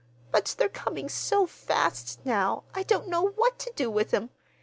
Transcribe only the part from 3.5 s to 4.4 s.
to do with 'em.